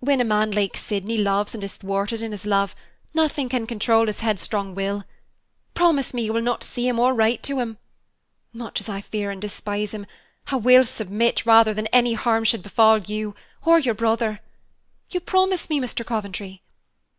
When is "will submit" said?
10.56-11.46